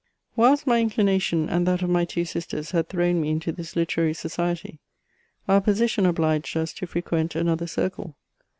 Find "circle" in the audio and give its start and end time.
7.67-8.15